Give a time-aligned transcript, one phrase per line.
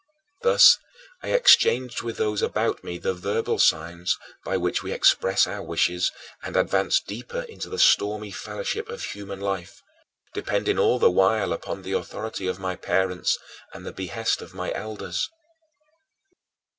[0.41, 0.79] Thus
[1.21, 6.11] I exchanged with those about me the verbal signs by which we express our wishes
[6.41, 9.83] and advanced deeper into the stormy fellowship of human life,
[10.33, 13.37] depending all the while upon the authority of my parents
[13.75, 15.29] and the behest of my elders.